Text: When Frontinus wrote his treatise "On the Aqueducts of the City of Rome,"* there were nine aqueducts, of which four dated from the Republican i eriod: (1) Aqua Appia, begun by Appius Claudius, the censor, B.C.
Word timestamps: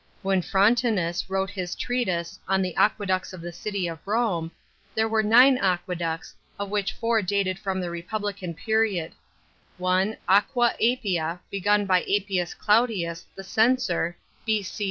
When 0.23 0.41
Frontinus 0.41 1.29
wrote 1.29 1.51
his 1.51 1.75
treatise 1.75 2.39
"On 2.47 2.63
the 2.63 2.75
Aqueducts 2.75 3.33
of 3.33 3.41
the 3.41 3.53
City 3.53 3.87
of 3.87 3.99
Rome,"* 4.07 4.49
there 4.95 5.07
were 5.07 5.21
nine 5.21 5.59
aqueducts, 5.59 6.33
of 6.57 6.71
which 6.71 6.91
four 6.91 7.21
dated 7.21 7.59
from 7.59 7.79
the 7.79 7.91
Republican 7.91 8.55
i 8.57 8.69
eriod: 8.71 9.11
(1) 9.77 10.17
Aqua 10.27 10.73
Appia, 10.81 11.37
begun 11.51 11.85
by 11.85 12.01
Appius 12.01 12.55
Claudius, 12.55 13.27
the 13.35 13.43
censor, 13.43 14.17
B.C. 14.47 14.73